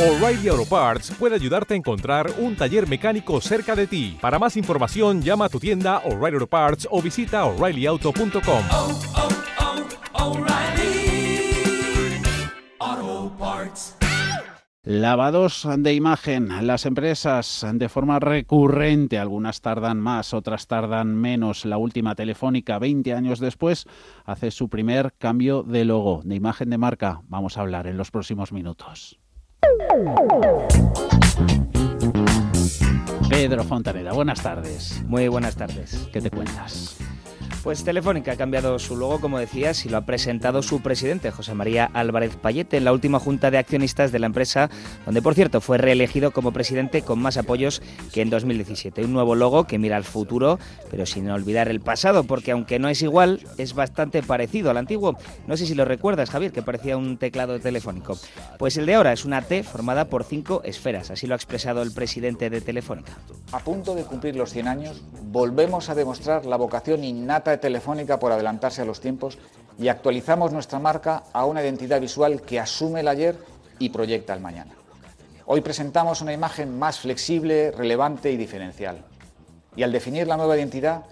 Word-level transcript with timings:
O'Reilly 0.00 0.48
Auto 0.48 0.64
Parts 0.64 1.10
puede 1.18 1.34
ayudarte 1.34 1.74
a 1.74 1.76
encontrar 1.76 2.32
un 2.38 2.56
taller 2.56 2.88
mecánico 2.88 3.38
cerca 3.42 3.76
de 3.76 3.86
ti. 3.86 4.16
Para 4.18 4.38
más 4.38 4.56
información, 4.56 5.20
llama 5.20 5.44
a 5.44 5.48
tu 5.50 5.60
tienda 5.60 5.98
O'Reilly 6.06 6.36
Auto 6.36 6.46
Parts 6.46 6.88
o 6.90 7.02
visita 7.02 7.44
oreillyauto.com. 7.44 8.64
oh, 8.70 9.00
oh, 12.80 13.36
Parts. 13.38 13.98
Lavados 14.84 15.68
de 15.76 15.92
imagen. 15.92 16.66
Las 16.66 16.86
empresas 16.86 17.66
de 17.70 17.88
forma 17.90 18.18
recurrente, 18.18 19.18
algunas 19.18 19.60
tardan 19.60 20.00
más, 20.00 20.32
otras 20.32 20.66
tardan 20.66 21.14
menos. 21.14 21.66
La 21.66 21.76
última 21.76 22.14
telefónica, 22.14 22.78
20 22.78 23.12
años 23.12 23.38
después, 23.38 23.84
hace 24.24 24.50
su 24.50 24.70
primer 24.70 25.12
cambio 25.18 25.62
de 25.62 25.84
logo, 25.84 26.22
de 26.24 26.36
imagen 26.36 26.70
de 26.70 26.78
marca. 26.78 27.20
Vamos 27.28 27.58
a 27.58 27.60
hablar 27.60 27.86
en 27.86 27.98
los 27.98 28.10
próximos 28.10 28.50
minutos. 28.50 29.20
Pedro 33.28 33.64
Fontaneda, 33.64 34.12
buenas 34.12 34.42
tardes. 34.42 35.02
Muy 35.06 35.28
buenas 35.28 35.56
tardes. 35.56 36.08
¿Qué 36.12 36.20
te 36.20 36.30
cuentas? 36.30 36.98
Pues 37.62 37.84
Telefónica 37.84 38.32
ha 38.32 38.36
cambiado 38.36 38.78
su 38.78 38.96
logo, 38.96 39.20
como 39.20 39.38
decías, 39.38 39.84
y 39.84 39.90
lo 39.90 39.98
ha 39.98 40.06
presentado 40.06 40.62
su 40.62 40.80
presidente, 40.80 41.30
José 41.30 41.52
María 41.52 41.90
Álvarez 41.92 42.36
Payete, 42.36 42.78
en 42.78 42.84
la 42.84 42.92
última 42.92 43.18
junta 43.18 43.50
de 43.50 43.58
accionistas 43.58 44.12
de 44.12 44.18
la 44.18 44.26
empresa, 44.26 44.70
donde, 45.04 45.20
por 45.20 45.34
cierto, 45.34 45.60
fue 45.60 45.76
reelegido 45.76 46.30
como 46.30 46.52
presidente 46.52 47.02
con 47.02 47.20
más 47.20 47.36
apoyos 47.36 47.82
que 48.14 48.22
en 48.22 48.30
2017. 48.30 49.04
Un 49.04 49.12
nuevo 49.12 49.34
logo 49.34 49.64
que 49.64 49.78
mira 49.78 49.98
al 49.98 50.04
futuro, 50.04 50.58
pero 50.90 51.04
sin 51.04 51.30
olvidar 51.30 51.68
el 51.68 51.80
pasado, 51.80 52.24
porque 52.24 52.52
aunque 52.52 52.78
no 52.78 52.88
es 52.88 53.02
igual, 53.02 53.40
es 53.58 53.74
bastante 53.74 54.22
parecido 54.22 54.70
al 54.70 54.78
antiguo. 54.78 55.18
No 55.46 55.58
sé 55.58 55.66
si 55.66 55.74
lo 55.74 55.84
recuerdas, 55.84 56.30
Javier, 56.30 56.52
que 56.52 56.62
parecía 56.62 56.96
un 56.96 57.18
teclado 57.18 57.60
telefónico. 57.60 58.18
Pues 58.58 58.78
el 58.78 58.86
de 58.86 58.94
ahora 58.94 59.12
es 59.12 59.26
una 59.26 59.42
T 59.42 59.64
formada 59.64 60.06
por 60.06 60.24
cinco 60.24 60.62
esferas, 60.64 61.10
así 61.10 61.26
lo 61.26 61.34
ha 61.34 61.36
expresado 61.36 61.82
el 61.82 61.92
presidente 61.92 62.48
de 62.48 62.62
Telefónica. 62.62 63.12
A 63.52 63.58
punto 63.58 63.96
de 63.96 64.04
cumplir 64.04 64.36
los 64.36 64.52
100 64.52 64.68
años, 64.68 65.02
volvemos 65.24 65.88
a 65.88 65.96
demostrar 65.96 66.46
la 66.46 66.56
vocación 66.56 67.02
innata 67.02 67.50
de 67.50 67.58
Telefónica 67.58 68.20
por 68.20 68.30
adelantarse 68.30 68.82
a 68.82 68.84
los 68.84 69.00
tiempos 69.00 69.38
y 69.76 69.88
actualizamos 69.88 70.52
nuestra 70.52 70.78
marca 70.78 71.24
a 71.32 71.44
una 71.46 71.60
identidad 71.60 72.00
visual 72.00 72.42
que 72.42 72.60
asume 72.60 73.00
el 73.00 73.08
ayer 73.08 73.36
y 73.80 73.88
proyecta 73.88 74.34
el 74.34 74.40
mañana. 74.40 74.70
Hoy 75.46 75.62
presentamos 75.62 76.20
una 76.20 76.32
imagen 76.32 76.78
más 76.78 77.00
flexible, 77.00 77.72
relevante 77.72 78.30
y 78.30 78.36
diferencial. 78.36 79.02
Y 79.74 79.82
al 79.82 79.90
definir 79.90 80.28
la 80.28 80.36
nueva 80.36 80.56
identidad, 80.56 81.02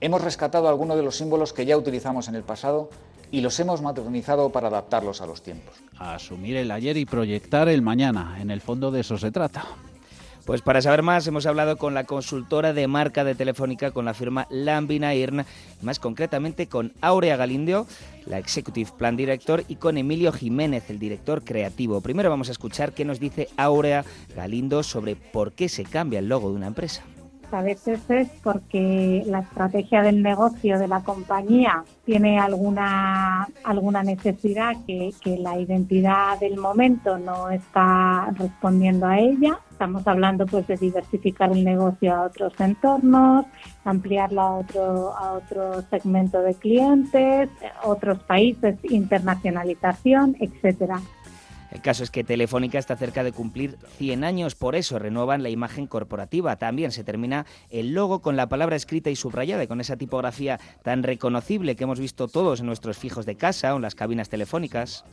hemos 0.00 0.22
rescatado 0.22 0.68
algunos 0.68 0.96
de 0.96 1.02
los 1.02 1.16
símbolos 1.16 1.52
que 1.52 1.66
ya 1.66 1.76
utilizamos 1.76 2.28
en 2.28 2.36
el 2.36 2.44
pasado 2.44 2.90
y 3.32 3.40
los 3.40 3.58
hemos 3.58 3.82
modernizado 3.82 4.50
para 4.50 4.68
adaptarlos 4.68 5.20
a 5.20 5.26
los 5.26 5.42
tiempos. 5.42 5.74
Asumir 5.98 6.58
el 6.58 6.70
ayer 6.70 6.96
y 6.96 7.06
proyectar 7.06 7.68
el 7.68 7.82
mañana. 7.82 8.38
En 8.40 8.52
el 8.52 8.60
fondo 8.60 8.92
de 8.92 9.00
eso 9.00 9.18
se 9.18 9.32
trata. 9.32 9.66
Pues 10.48 10.62
para 10.62 10.80
saber 10.80 11.02
más 11.02 11.26
hemos 11.26 11.44
hablado 11.44 11.76
con 11.76 11.92
la 11.92 12.04
consultora 12.04 12.72
de 12.72 12.88
marca 12.88 13.22
de 13.22 13.34
Telefónica, 13.34 13.90
con 13.90 14.06
la 14.06 14.14
firma 14.14 14.46
Lambina 14.48 15.14
Irn, 15.14 15.44
más 15.82 15.98
concretamente 15.98 16.68
con 16.68 16.94
Aurea 17.02 17.36
Galindo, 17.36 17.86
la 18.24 18.38
Executive 18.38 18.90
Plan 18.96 19.14
Director, 19.14 19.64
y 19.68 19.76
con 19.76 19.98
Emilio 19.98 20.32
Jiménez, 20.32 20.88
el 20.88 20.98
director 20.98 21.44
creativo. 21.44 22.00
Primero 22.00 22.30
vamos 22.30 22.48
a 22.48 22.52
escuchar 22.52 22.94
qué 22.94 23.04
nos 23.04 23.20
dice 23.20 23.50
Aurea 23.58 24.06
Galindo 24.34 24.82
sobre 24.82 25.16
por 25.16 25.52
qué 25.52 25.68
se 25.68 25.84
cambia 25.84 26.18
el 26.18 26.30
logo 26.30 26.48
de 26.48 26.56
una 26.56 26.68
empresa. 26.68 27.04
A 27.50 27.62
veces 27.62 28.00
es 28.10 28.28
porque 28.42 29.22
la 29.26 29.40
estrategia 29.40 30.02
del 30.02 30.22
negocio 30.22 30.78
de 30.78 30.86
la 30.86 31.02
compañía 31.02 31.82
tiene 32.04 32.38
alguna, 32.38 33.48
alguna 33.64 34.02
necesidad 34.02 34.74
que, 34.86 35.12
la 35.38 35.58
identidad 35.58 36.38
del 36.40 36.58
momento 36.58 37.18
no 37.18 37.50
está 37.50 38.30
respondiendo 38.32 39.06
a 39.06 39.18
ella. 39.18 39.58
Estamos 39.70 40.06
hablando 40.06 40.46
pues 40.46 40.66
de 40.66 40.76
diversificar 40.76 41.52
el 41.52 41.64
negocio 41.64 42.14
a 42.14 42.22
otros 42.22 42.52
entornos, 42.58 43.46
ampliarlo 43.84 44.40
a 44.40 44.56
otro, 44.58 45.16
a 45.16 45.32
otro 45.32 45.82
segmento 45.82 46.40
de 46.40 46.54
clientes, 46.54 47.48
otros 47.84 48.18
países, 48.24 48.76
internacionalización, 48.84 50.36
etcétera. 50.40 51.00
El 51.70 51.82
caso 51.82 52.02
es 52.02 52.10
que 52.10 52.24
Telefónica 52.24 52.78
está 52.78 52.96
cerca 52.96 53.22
de 53.22 53.32
cumplir 53.32 53.76
100 53.98 54.24
años, 54.24 54.54
por 54.54 54.74
eso 54.74 54.98
renuevan 54.98 55.42
la 55.42 55.50
imagen 55.50 55.86
corporativa. 55.86 56.56
También 56.56 56.92
se 56.92 57.04
termina 57.04 57.46
el 57.70 57.92
logo 57.92 58.20
con 58.20 58.36
la 58.36 58.48
palabra 58.48 58.76
escrita 58.76 59.10
y 59.10 59.16
subrayada, 59.16 59.66
con 59.66 59.80
esa 59.80 59.96
tipografía 59.96 60.58
tan 60.82 61.02
reconocible 61.02 61.76
que 61.76 61.84
hemos 61.84 62.00
visto 62.00 62.28
todos 62.28 62.60
en 62.60 62.66
nuestros 62.66 62.96
fijos 62.96 63.26
de 63.26 63.36
casa 63.36 63.74
o 63.74 63.76
en 63.76 63.82
las 63.82 63.94
cabinas 63.94 64.28
telefónicas. 64.28 65.04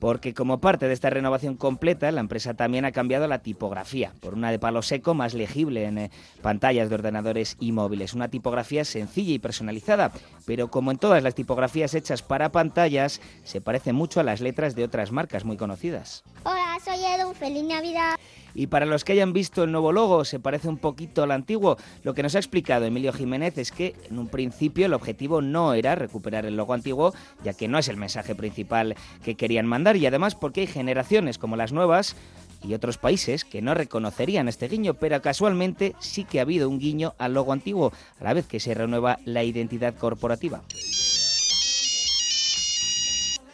Porque 0.00 0.34
como 0.34 0.60
parte 0.60 0.86
de 0.86 0.94
esta 0.94 1.10
renovación 1.10 1.56
completa, 1.56 2.10
la 2.12 2.20
empresa 2.20 2.54
también 2.54 2.84
ha 2.84 2.92
cambiado 2.92 3.26
la 3.26 3.40
tipografía 3.40 4.12
por 4.20 4.34
una 4.34 4.50
de 4.50 4.58
palo 4.58 4.82
seco 4.82 5.14
más 5.14 5.34
legible 5.34 5.84
en 5.84 5.98
eh, 5.98 6.10
pantallas 6.42 6.88
de 6.88 6.94
ordenadores 6.94 7.56
y 7.60 7.72
móviles. 7.72 8.14
Una 8.14 8.28
tipografía 8.28 8.84
sencilla 8.84 9.32
y 9.32 9.38
personalizada, 9.38 10.12
pero 10.46 10.68
como 10.68 10.90
en 10.90 10.98
todas 10.98 11.22
las 11.22 11.34
tipografías 11.34 11.94
hechas 11.94 12.22
para 12.22 12.52
pantallas, 12.52 13.20
se 13.44 13.60
parece 13.60 13.92
mucho 13.92 14.20
a 14.20 14.24
las 14.24 14.40
letras 14.40 14.74
de 14.74 14.84
otras 14.84 15.12
marcas 15.12 15.44
muy 15.44 15.56
conocidas. 15.56 16.22
Hola, 16.44 16.78
soy 16.84 17.04
Edu, 17.04 17.34
feliz 17.34 17.64
Navidad. 17.64 18.16
Y 18.58 18.66
para 18.66 18.86
los 18.86 19.04
que 19.04 19.12
hayan 19.12 19.32
visto 19.32 19.62
el 19.62 19.70
nuevo 19.70 19.92
logo, 19.92 20.24
se 20.24 20.40
parece 20.40 20.68
un 20.68 20.78
poquito 20.78 21.22
al 21.22 21.30
antiguo. 21.30 21.76
Lo 22.02 22.12
que 22.12 22.24
nos 22.24 22.34
ha 22.34 22.40
explicado 22.40 22.86
Emilio 22.86 23.12
Jiménez 23.12 23.56
es 23.56 23.70
que 23.70 23.94
en 24.10 24.18
un 24.18 24.26
principio 24.26 24.86
el 24.86 24.94
objetivo 24.94 25.40
no 25.40 25.74
era 25.74 25.94
recuperar 25.94 26.44
el 26.44 26.56
logo 26.56 26.74
antiguo, 26.74 27.14
ya 27.44 27.52
que 27.52 27.68
no 27.68 27.78
es 27.78 27.86
el 27.86 27.96
mensaje 27.96 28.34
principal 28.34 28.96
que 29.22 29.36
querían 29.36 29.66
mandar 29.66 29.96
y 29.96 30.06
además 30.06 30.34
porque 30.34 30.62
hay 30.62 30.66
generaciones 30.66 31.38
como 31.38 31.54
las 31.54 31.72
nuevas 31.72 32.16
y 32.64 32.74
otros 32.74 32.98
países 32.98 33.44
que 33.44 33.62
no 33.62 33.74
reconocerían 33.74 34.48
este 34.48 34.66
guiño, 34.66 34.94
pero 34.94 35.22
casualmente 35.22 35.94
sí 36.00 36.24
que 36.24 36.40
ha 36.40 36.42
habido 36.42 36.68
un 36.68 36.80
guiño 36.80 37.14
al 37.18 37.34
logo 37.34 37.52
antiguo, 37.52 37.92
a 38.18 38.24
la 38.24 38.34
vez 38.34 38.48
que 38.48 38.58
se 38.58 38.74
renueva 38.74 39.20
la 39.24 39.44
identidad 39.44 39.94
corporativa. 39.94 40.62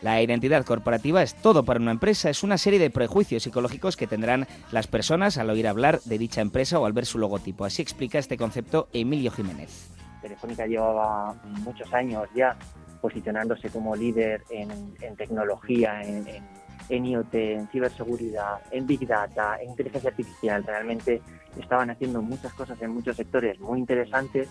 La 0.04 0.20
identidad 0.20 0.66
corporativa 0.66 1.22
es 1.22 1.34
todo 1.34 1.64
para 1.64 1.80
una 1.80 1.90
empresa, 1.90 2.28
es 2.28 2.42
una 2.42 2.58
serie 2.58 2.78
de 2.78 2.90
prejuicios 2.90 3.42
psicológicos 3.42 3.96
que 3.96 4.06
tendrán 4.06 4.46
las 4.70 4.86
personas 4.86 5.38
al 5.38 5.48
oír 5.48 5.66
hablar 5.66 6.00
de 6.02 6.18
dicha 6.18 6.42
empresa 6.42 6.78
o 6.78 6.84
al 6.84 6.92
ver 6.92 7.06
su 7.06 7.18
logotipo. 7.18 7.64
Así 7.64 7.80
explica 7.80 8.18
este 8.18 8.36
concepto 8.36 8.88
Emilio 8.92 9.30
Jiménez. 9.30 9.88
Telefónica 10.20 10.66
llevaba 10.66 11.34
muchos 11.62 11.90
años 11.94 12.28
ya 12.36 12.54
posicionándose 13.00 13.70
como 13.70 13.96
líder 13.96 14.44
en, 14.50 14.70
en 15.00 15.16
tecnología, 15.16 16.02
en, 16.02 16.28
en, 16.28 16.44
en 16.90 17.06
IoT, 17.06 17.34
en 17.34 17.68
ciberseguridad, 17.68 18.60
en 18.72 18.86
Big 18.86 19.06
Data, 19.06 19.56
en 19.62 19.70
inteligencia 19.70 20.10
artificial. 20.10 20.64
Realmente 20.64 21.22
estaban 21.58 21.88
haciendo 21.88 22.20
muchas 22.20 22.52
cosas 22.52 22.76
en 22.82 22.90
muchos 22.90 23.16
sectores 23.16 23.58
muy 23.58 23.78
interesantes 23.78 24.50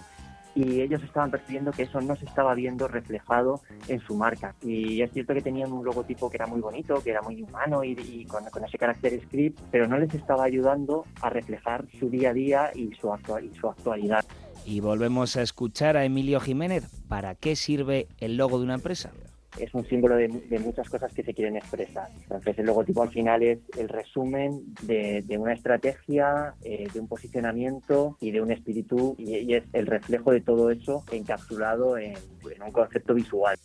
y 0.55 0.81
ellos 0.81 1.01
estaban 1.03 1.31
percibiendo 1.31 1.71
que 1.71 1.83
eso 1.83 1.99
no 2.01 2.15
se 2.15 2.25
estaba 2.25 2.53
viendo 2.53 2.87
reflejado 2.87 3.61
en 3.87 3.99
su 4.01 4.15
marca. 4.15 4.55
Y 4.61 5.01
es 5.01 5.11
cierto 5.11 5.33
que 5.33 5.41
tenían 5.41 5.71
un 5.71 5.83
logotipo 5.83 6.29
que 6.29 6.37
era 6.37 6.47
muy 6.47 6.61
bonito, 6.61 7.01
que 7.03 7.11
era 7.11 7.21
muy 7.21 7.41
humano 7.41 7.83
y, 7.83 7.91
y 7.91 8.25
con, 8.25 8.43
ese 8.63 8.77
carácter 8.77 9.19
script, 9.25 9.59
pero 9.71 9.87
no 9.87 9.97
les 9.97 10.13
estaba 10.13 10.43
ayudando 10.43 11.05
a 11.21 11.29
reflejar 11.29 11.85
su 11.99 12.09
día 12.09 12.29
a 12.29 12.33
día 12.33 12.71
y 12.75 12.93
su, 12.93 13.11
actual, 13.11 13.45
y 13.45 13.55
su 13.57 13.67
actualidad. 13.67 14.25
Y 14.65 14.79
volvemos 14.79 15.35
a 15.35 15.41
escuchar 15.41 15.97
a 15.97 16.05
Emilio 16.05 16.39
Jiménez. 16.39 16.85
¿Para 17.07 17.35
qué 17.35 17.55
sirve 17.55 18.07
el 18.19 18.37
logo 18.37 18.59
de 18.59 18.65
una 18.65 18.75
empresa? 18.75 19.11
Es 19.59 19.73
un 19.73 19.85
símbolo 19.85 20.15
de, 20.15 20.27
muchas 20.59 20.89
cosas 20.89 21.13
que 21.13 21.23
se 21.23 21.33
quieren 21.33 21.55
expresar. 21.55 22.09
Entonces 22.21 22.57
el 22.59 22.65
logotipo 22.65 23.03
al 23.03 23.11
final 23.11 23.43
es 23.43 23.59
el 23.77 23.89
resumen 23.89 24.73
de, 24.83 25.23
una 25.37 25.53
estrategia, 25.53 26.53
eh, 26.63 26.87
de 26.93 26.99
un 26.99 27.07
posicionamiento 27.07 28.17
y 28.19 28.31
de 28.31 28.41
un 28.41 28.51
espíritu 28.51 29.15
y, 29.17 29.53
es 29.53 29.63
el 29.73 29.87
reflejo 29.87 30.31
de 30.31 30.41
todo 30.41 30.71
eso 30.71 31.03
encapsulado 31.11 31.97
en, 31.97 32.13
en 32.13 32.63
un 32.63 32.71
concepto 32.71 33.13
visual. 33.13 33.57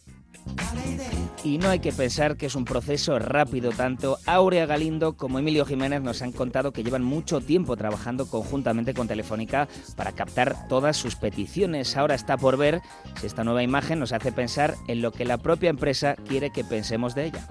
Y 1.44 1.58
no 1.58 1.68
hay 1.68 1.78
que 1.78 1.92
pensar 1.92 2.36
que 2.36 2.46
es 2.46 2.54
un 2.54 2.64
proceso 2.64 3.18
rápido. 3.18 3.70
Tanto 3.70 4.18
Aurea 4.26 4.66
Galindo 4.66 5.16
como 5.16 5.38
Emilio 5.38 5.64
Jiménez 5.64 6.02
nos 6.02 6.20
han 6.20 6.32
contado 6.32 6.72
que 6.72 6.82
llevan 6.82 7.04
mucho 7.04 7.40
tiempo 7.40 7.76
trabajando 7.76 8.26
conjuntamente 8.26 8.92
con 8.92 9.08
Telefónica 9.08 9.68
para 9.96 10.12
captar 10.12 10.68
todas 10.68 10.96
sus 10.96 11.16
peticiones. 11.16 11.96
Ahora 11.96 12.14
está 12.14 12.36
por 12.36 12.56
ver 12.56 12.82
si 13.20 13.26
esta 13.26 13.44
nueva 13.44 13.62
imagen 13.62 14.00
nos 14.00 14.12
hace 14.12 14.32
pensar 14.32 14.74
en 14.88 15.00
lo 15.00 15.12
que 15.12 15.24
la 15.24 15.38
propia 15.38 15.70
empresa 15.70 16.16
quiere 16.26 16.50
que 16.50 16.64
pensemos 16.64 17.14
de 17.14 17.26
ella. 17.26 17.48